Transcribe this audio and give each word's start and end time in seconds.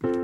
taking 0.00 0.21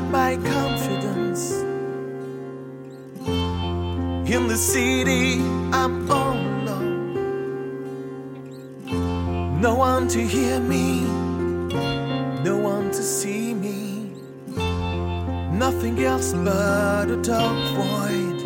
write 0.00 0.10
my 0.10 0.36
confidence. 0.48 1.52
In 4.30 4.46
the 4.46 4.56
city, 4.56 5.40
I'm 5.72 6.10
all 6.10 6.36
alone. 6.36 7.14
No 9.60 9.74
one 9.74 10.06
to 10.08 10.20
hear 10.20 10.60
me, 10.60 11.02
no 12.44 12.56
one 12.56 12.90
to 12.90 13.02
see 13.02 13.54
me. 13.54 14.12
Nothing 15.52 15.98
else 16.04 16.32
but 16.32 17.10
a 17.10 17.16
dark 17.22 17.58
void. 17.74 18.42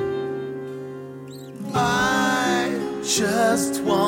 I 1.74 2.70
just 3.02 3.82
want 3.82 4.01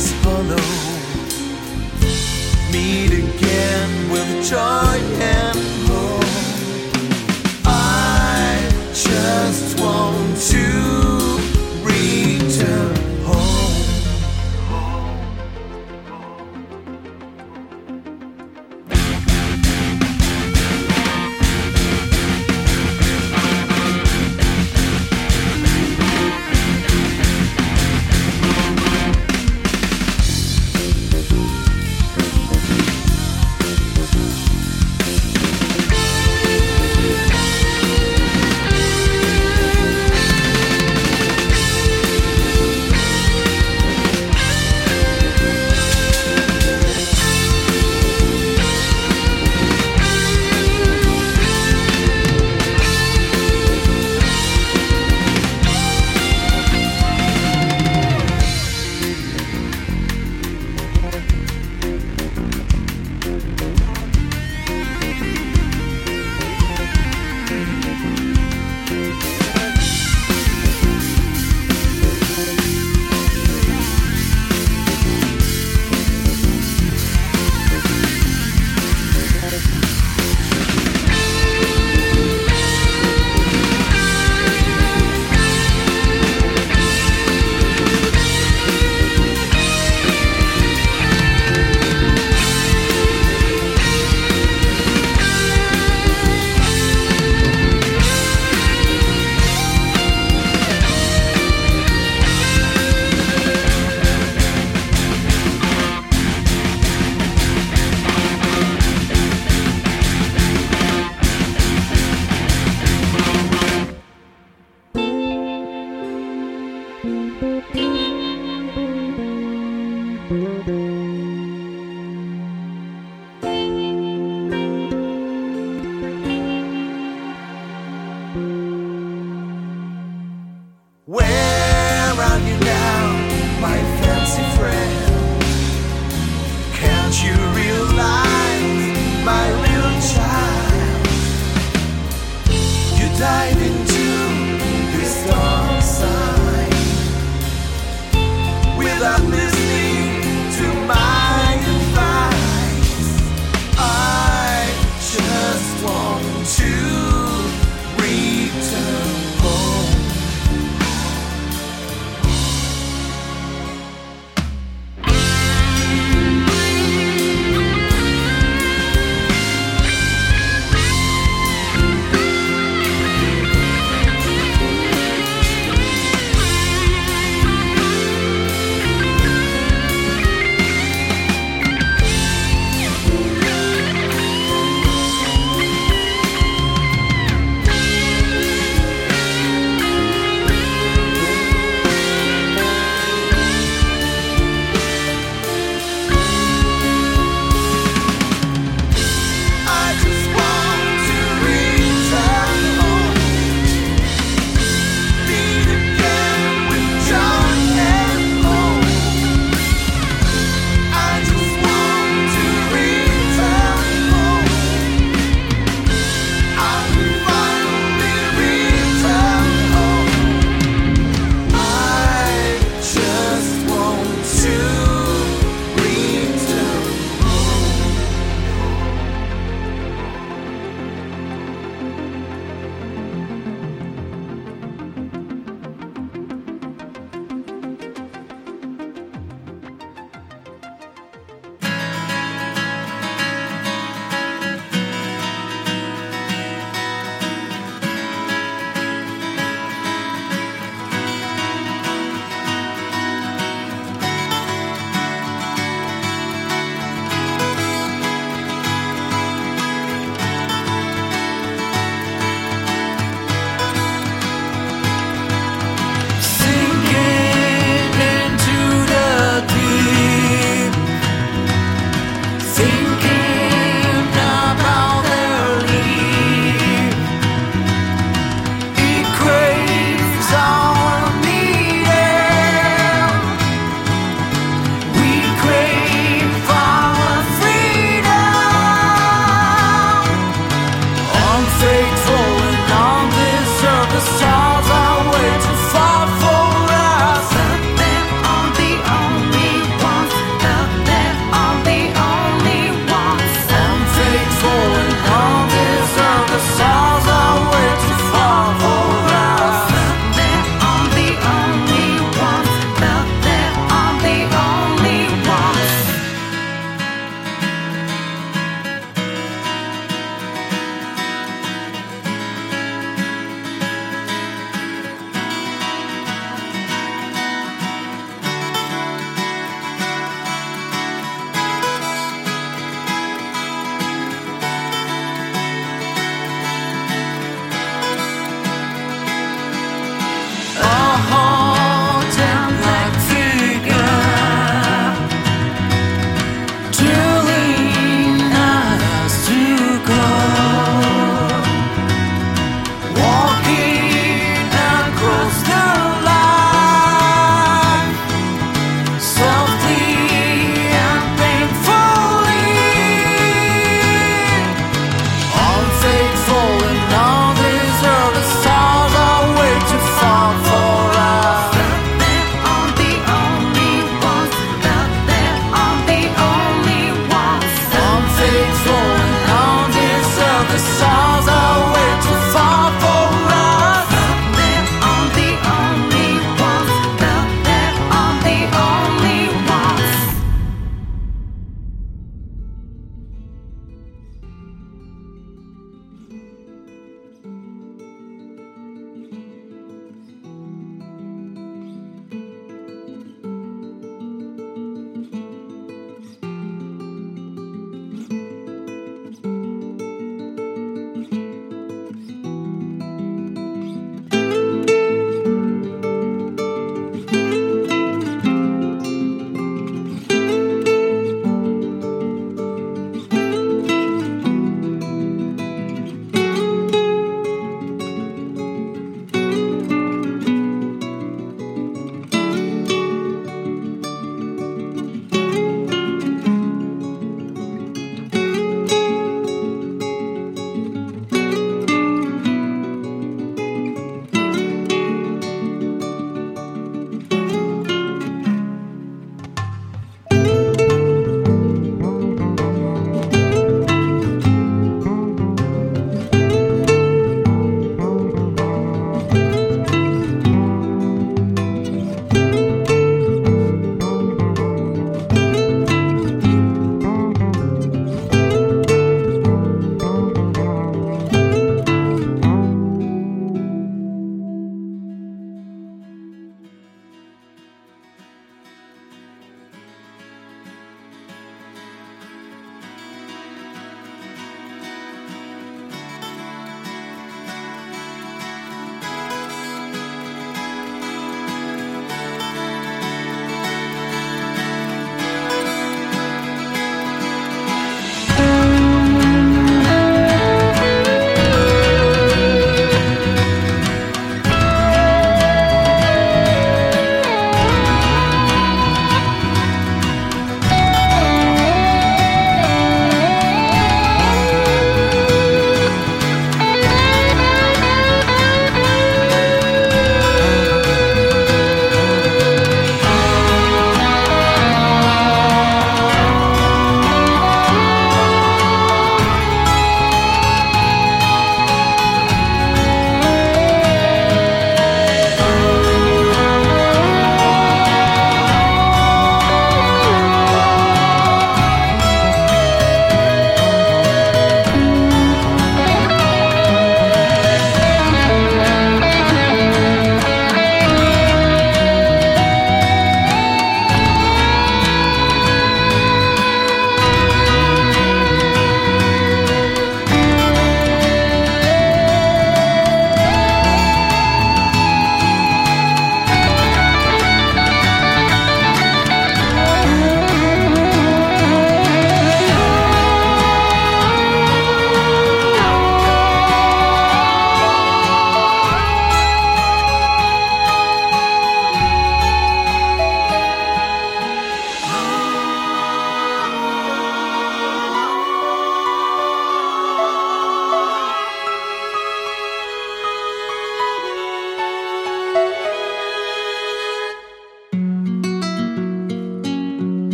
in 0.00 0.22
hollow? 0.22 0.56
Meet 2.72 3.12
again 3.12 4.10
with 4.10 4.48
joy 4.48 4.98
and 5.20 5.69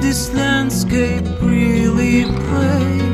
this 0.00 0.32
landscape 0.34 1.24
really 1.40 2.24
break 2.24 3.05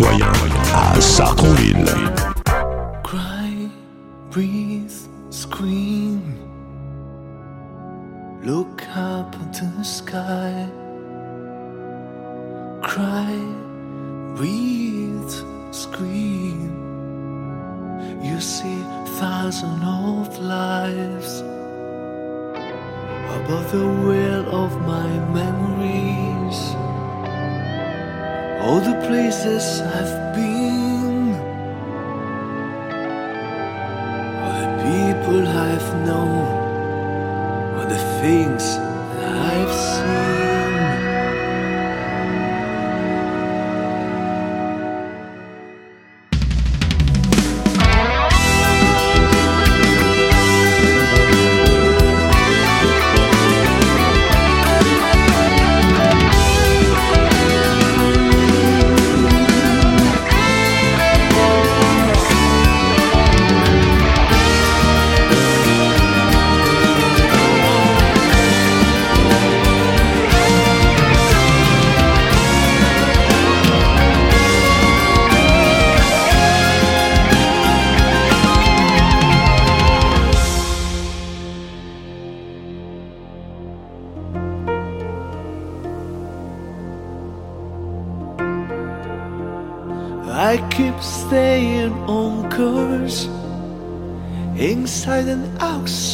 citoyen 0.00 0.32
à 0.74 0.98
Sartrouville. 0.98 2.09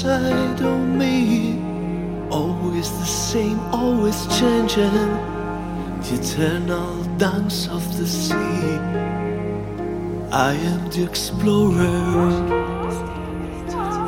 inside 0.06 0.60
of 0.60 0.78
me. 0.80 1.58
Always 2.30 2.90
the 2.98 3.06
same, 3.06 3.58
always 3.72 4.26
changing. 4.38 5.10
The 6.02 6.20
eternal 6.20 7.02
dance 7.18 7.68
of 7.68 7.82
the 7.98 8.06
sea. 8.06 8.78
I 10.30 10.52
am 10.72 10.90
the 10.90 11.04
explorer. 11.04 12.30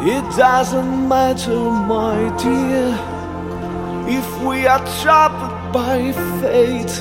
It 0.04 0.24
doesn't 0.36 1.08
matter, 1.08 1.58
my 1.94 2.16
dear, 2.38 2.94
if 4.18 4.28
we 4.42 4.66
are 4.66 4.84
trapped 5.00 5.72
by 5.72 6.12
fate. 6.40 6.94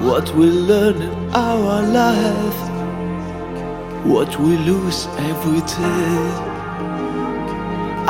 What 0.00 0.32
we 0.36 0.46
learn 0.46 1.02
in 1.02 1.30
our 1.34 1.82
life, 1.82 2.60
what 4.06 4.38
we 4.38 4.56
lose 4.58 5.08
every 5.18 5.60
day. 5.60 6.47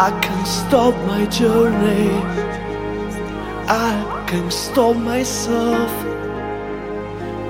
I 0.00 0.10
can 0.20 0.46
stop 0.46 0.94
my 1.08 1.26
journey. 1.26 2.08
I 3.66 4.24
can 4.28 4.48
stop 4.48 4.94
myself. 4.94 5.90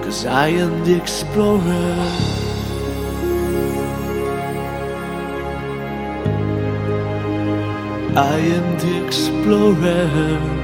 Cause 0.03 0.25
I 0.25 0.49
am 0.49 0.83
the 0.87 0.97
explorer. 0.97 1.95
I 8.17 8.39
am 8.57 8.79
the 8.79 9.05
explorer. 9.05 10.58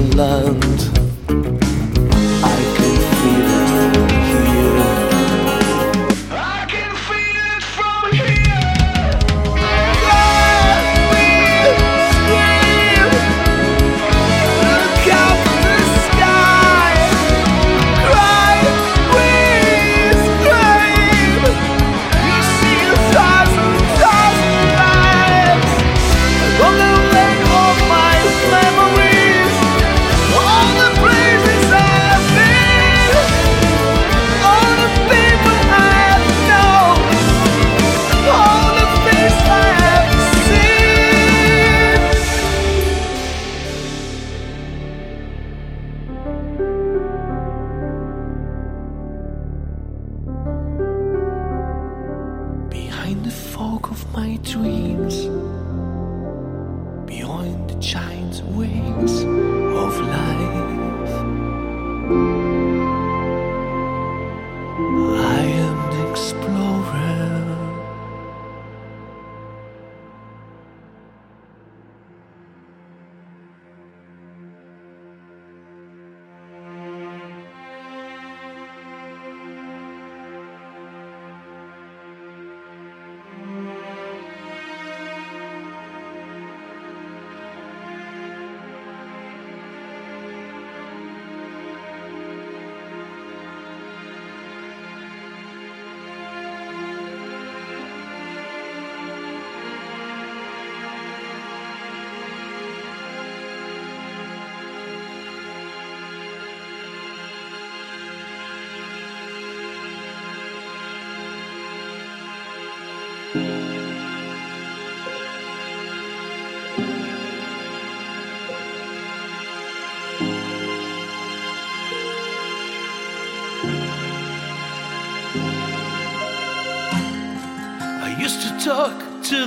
love 0.00 0.59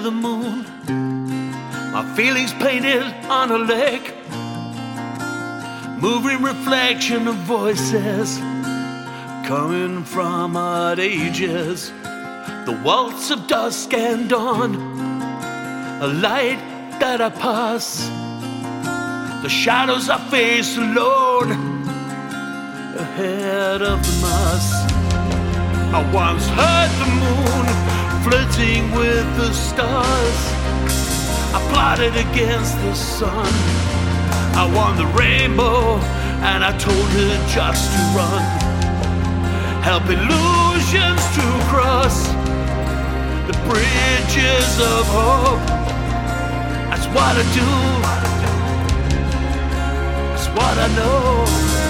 the 0.04 0.12
moon, 0.12 0.66
my 1.94 2.04
feelings 2.14 2.52
painted 2.56 3.04
on 3.30 3.52
a 3.52 3.58
lake, 3.58 4.14
moving 6.02 6.44
reflection 6.44 7.26
of 7.30 7.36
voices 7.36 8.38
coming 9.48 10.04
from 10.04 10.58
odd 10.58 11.00
ages. 11.00 11.90
The 12.66 12.82
waltz 12.84 13.32
of 13.32 13.48
dusk 13.48 13.94
and 13.94 14.30
dawn, 14.30 14.76
a 16.02 16.08
light 16.08 16.60
that 17.00 17.22
I 17.22 17.30
pass, 17.30 18.06
the 19.42 19.50
shadows 19.50 20.10
I 20.10 20.18
face 20.30 20.76
alone. 20.76 21.52
Ahead 22.98 23.82
of 23.82 24.04
the 24.06 24.22
mass. 24.22 24.84
I 25.94 26.12
once 26.14 26.46
heard 26.48 26.92
the 27.00 27.10
moon 27.22 28.03
flirting 28.24 28.90
with 28.92 29.28
the 29.36 29.52
stars. 29.52 30.40
I 31.54 31.60
plotted 31.72 32.16
against 32.16 32.76
the 32.80 32.94
sun. 32.94 33.52
I 34.56 34.64
won 34.74 34.96
the 34.96 35.08
rainbow 35.08 35.98
and 36.52 36.64
I 36.64 36.72
told 36.78 37.08
her 37.18 37.34
just 37.54 37.84
to 37.94 38.02
run. 38.16 38.44
Help 39.84 40.06
illusions 40.06 41.24
to 41.38 41.46
cross 41.68 42.28
the 43.50 43.56
bridges 43.68 44.72
of 44.94 45.04
hope. 45.18 45.68
That's 46.90 47.08
what 47.16 47.34
I 47.36 47.46
do. 47.60 47.70
That's 50.32 50.48
what 50.56 50.76
I 50.78 50.88
know. 50.96 51.83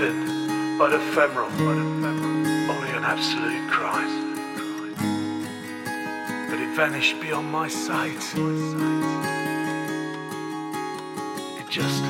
Nothing 0.00 0.78
but 0.78 0.94
ephemeral, 0.94 1.50
only 1.60 2.90
an 2.96 3.04
absolute 3.04 3.70
crime. 3.70 4.34
But 6.48 6.58
it 6.58 6.74
vanished 6.74 7.20
beyond 7.20 7.52
my 7.52 7.68
sight. 7.68 8.16
It 11.60 11.68
just 11.68 12.02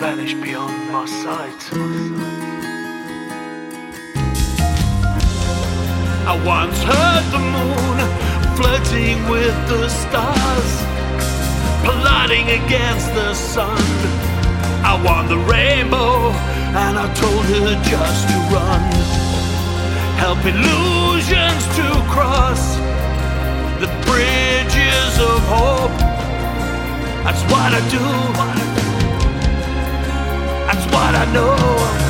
vanished 0.00 0.42
beyond 0.42 0.90
my 0.90 1.06
sight. 1.06 1.72
I 6.26 6.34
once 6.44 6.82
heard 6.82 7.24
the 7.30 7.42
moon 7.54 7.98
flirting 8.56 9.28
with 9.28 9.54
the 9.68 9.88
stars, 9.88 10.70
plotting 11.84 12.48
against 12.48 13.14
the 13.14 13.34
sun. 13.34 14.29
I 14.82 15.00
won 15.04 15.28
the 15.28 15.38
rainbow 15.38 16.30
and 16.82 16.98
I 16.98 17.06
told 17.14 17.44
her 17.52 17.74
just 17.84 18.28
to 18.28 18.36
run. 18.54 18.82
Help 20.16 20.38
illusions 20.44 21.62
to 21.78 21.86
cross 22.14 22.76
the 23.80 23.88
bridges 24.06 25.12
of 25.30 25.38
hope. 25.54 25.96
That's 27.24 27.42
what 27.52 27.70
I 27.72 27.82
do. 27.96 28.04
That's 30.66 30.86
what 30.92 31.14
I 31.14 31.24
know. 31.32 32.09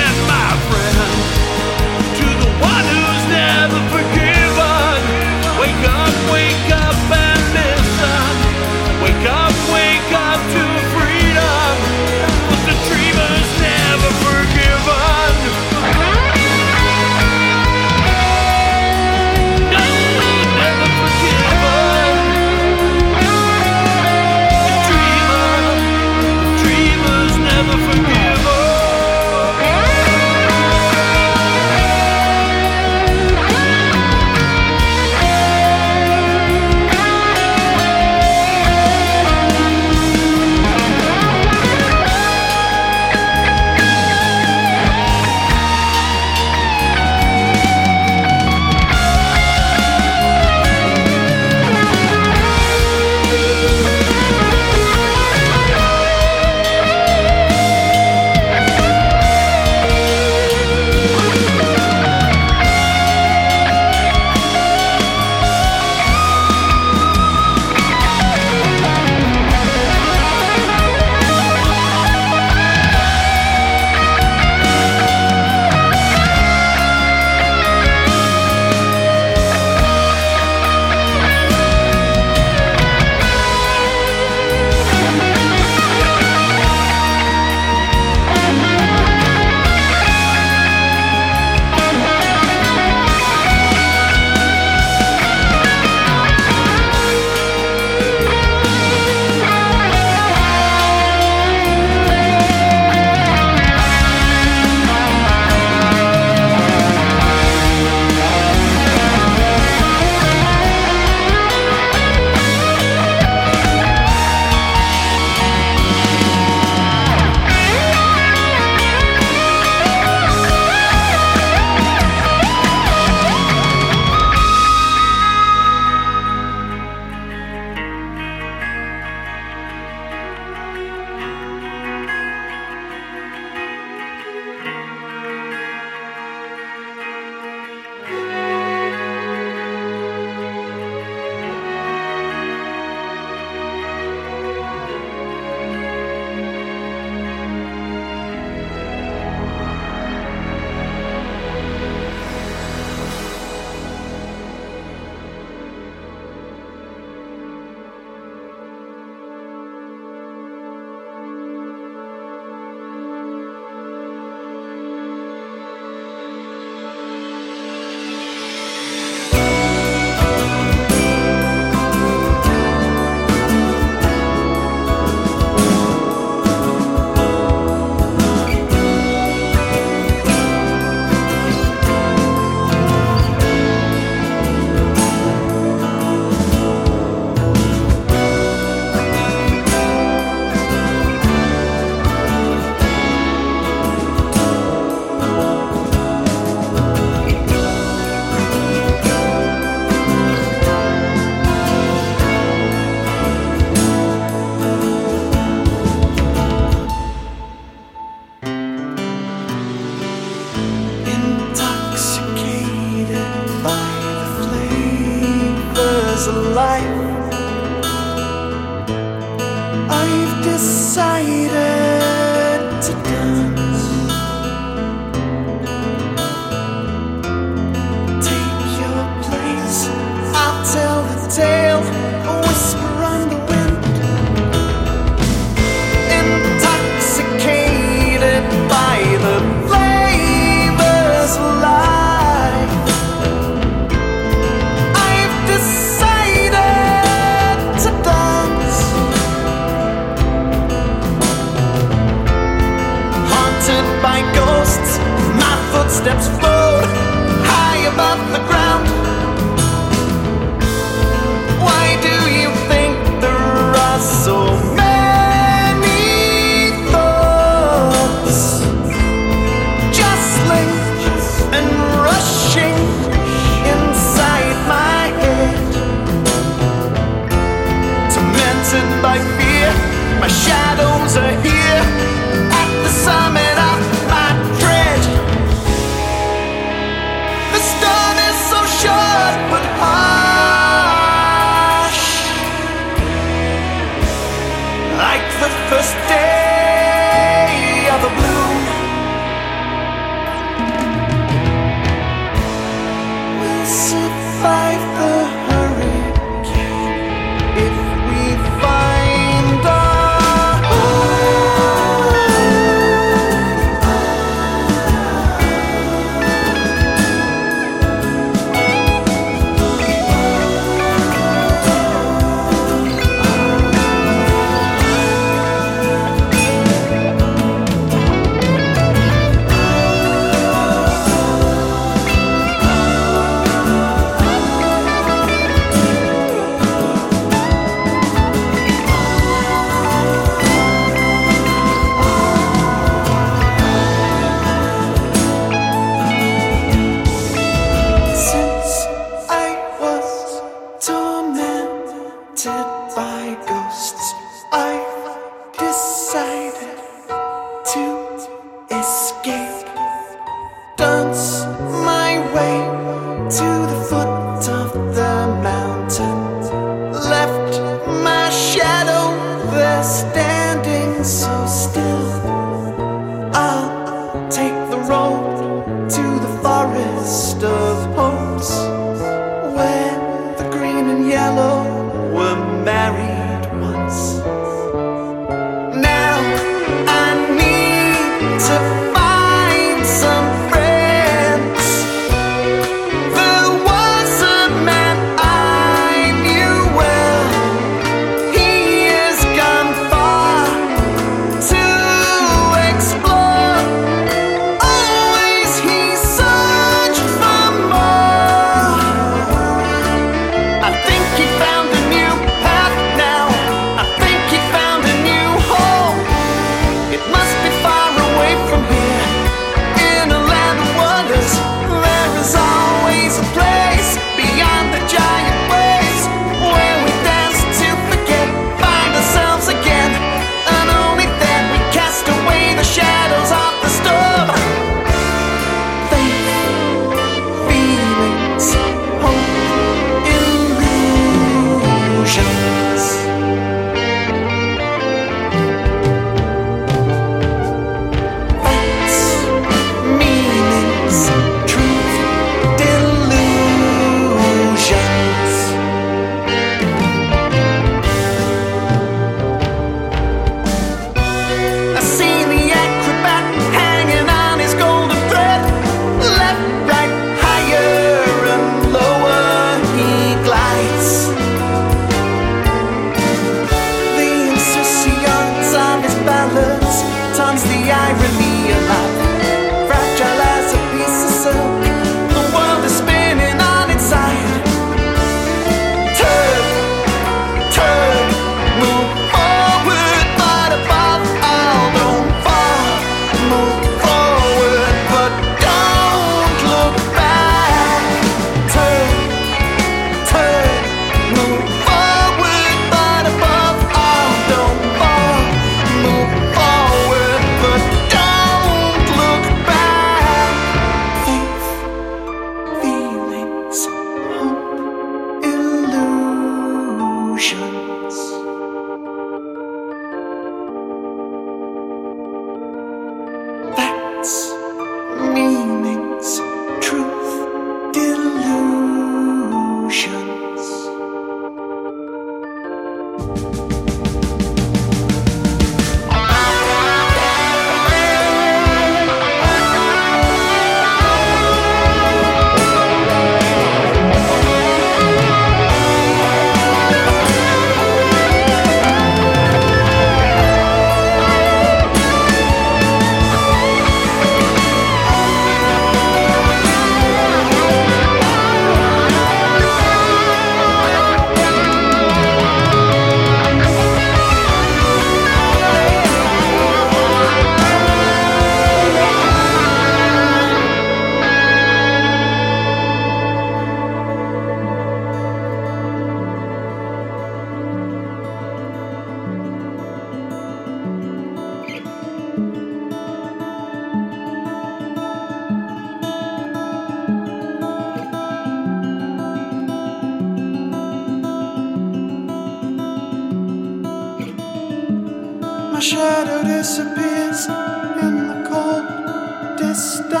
Shadow 595.61 596.23
disappears 596.23 597.27
in 597.27 598.07
the 598.07 598.27
cold 598.27 599.37
distance. 599.37 600.00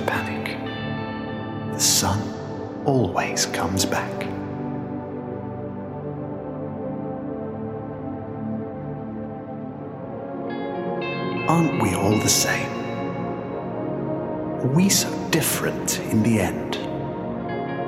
Panic. 0.00 0.58
The 1.72 1.80
sun 1.80 2.20
always 2.84 3.46
comes 3.46 3.84
back. 3.84 4.26
Aren't 11.48 11.80
we 11.80 11.94
all 11.94 12.18
the 12.18 12.28
same? 12.28 12.68
Are 14.60 14.72
we 14.74 14.88
so 14.88 15.08
different 15.30 16.00
in 16.00 16.22
the 16.22 16.40
end? 16.40 16.76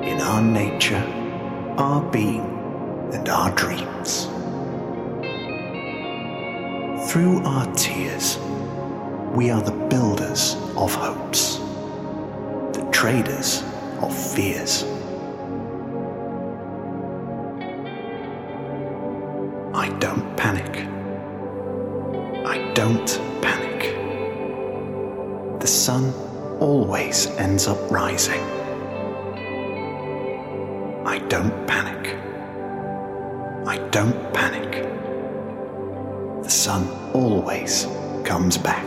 In 0.03 0.21
our 0.21 0.41
nature, 0.41 1.03
our 1.77 2.01
being, 2.11 2.59
and 3.13 3.27
our 3.27 3.51
dreams. 3.51 4.27
Through 7.11 7.43
our 7.43 7.65
tears, 7.73 8.37
we 9.33 9.49
are 9.51 9.61
the 9.61 9.87
builders 9.89 10.55
of 10.77 10.93
hopes, 10.93 11.58
traders 12.99 13.63
of 14.01 14.13
fears. 14.13 14.83
I 19.73 19.87
don't 20.01 20.35
panic. 20.35 20.85
I 22.45 22.57
don't 22.73 23.09
panic. 23.41 23.95
The 25.61 25.67
sun 25.67 26.13
always 26.59 27.27
ends 27.37 27.67
up 27.67 27.79
rising. 27.89 28.43
I 31.05 31.19
don't 31.29 31.55
panic. 31.67 32.17
I 33.65 33.77
don't 33.91 34.33
panic. 34.33 34.71
The 36.43 36.49
sun 36.49 36.83
always 37.13 37.87
comes 38.25 38.57
back. 38.57 38.78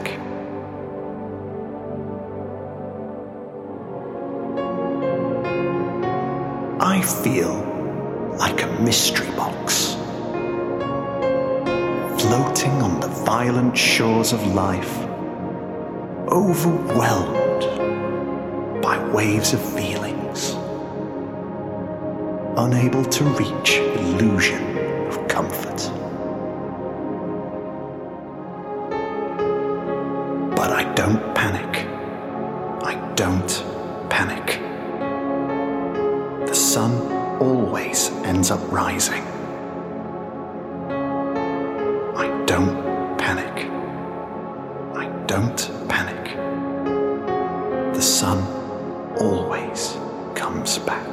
Life, 14.55 14.99
overwhelmed 16.29 17.63
by 18.83 18.99
waves 19.13 19.55
of 19.55 19.63
feelings, 19.75 20.51
unable 22.57 23.05
to 23.05 23.25
reach 23.25 23.79
illusion 23.79 24.72
don't 45.33 45.89
panic. 45.89 46.37
The 47.95 48.03
sun 48.03 48.39
always 49.19 49.97
comes 50.35 50.79
back. 50.81 51.09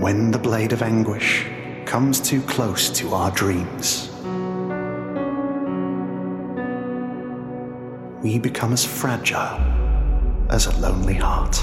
When 0.00 0.30
the 0.30 0.38
blade 0.38 0.72
of 0.72 0.80
anguish 0.80 1.44
comes 1.84 2.18
too 2.18 2.40
close 2.40 2.88
to 3.00 3.12
our 3.12 3.30
dreams, 3.32 4.08
we 8.22 8.38
become 8.38 8.72
as 8.72 8.86
fragile 8.86 9.60
as 10.48 10.64
a 10.64 10.74
lonely 10.80 11.16
heart. 11.16 11.62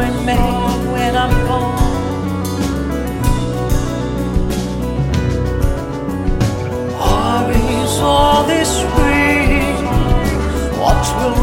and 0.00 0.26
make 0.26 0.92
when 0.92 1.16
I'm 1.16 1.34
gone. 1.46 1.90
Are 6.98 7.48
all 8.00 8.44
this 8.46 8.72
week? 8.96 9.80
What 10.80 11.02
will 11.16 11.39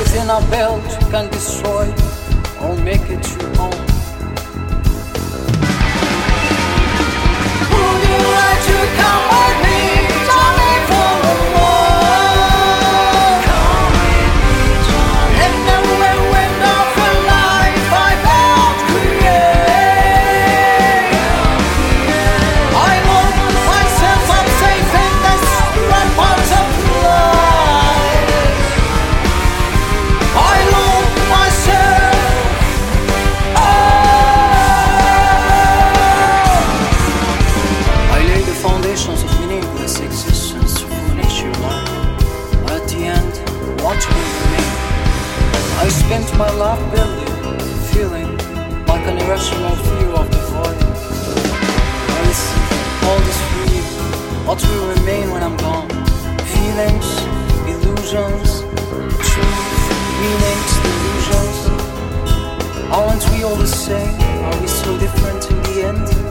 is 0.00 0.14
in 0.14 0.28
a 0.28 0.40
belt 0.50 0.82
you 1.00 1.06
can 1.10 1.30
destroy 1.30 1.86
or 2.60 2.76
make 2.78 3.08
it 3.08 3.26
your 3.36 3.60
own. 3.60 3.75
of 49.52 50.30
the 50.30 50.38
void. 50.50 50.82
All 53.06 53.20
this 53.20 53.40
free, 53.50 53.80
what 54.46 54.60
will 54.62 54.88
remain 54.94 55.30
when 55.30 55.42
I'm 55.42 55.56
gone? 55.58 55.88
Feelings, 56.54 57.06
illusions, 57.70 58.62
truth, 59.30 59.82
meanings, 60.20 60.72
delusions. 60.82 61.58
Aren't 62.90 63.30
we 63.30 63.44
all 63.44 63.56
the 63.56 63.66
same? 63.66 64.20
Are 64.20 64.60
we 64.60 64.66
so 64.66 64.98
different 64.98 65.50
in 65.50 65.62
the 65.62 65.84
end? 65.84 66.25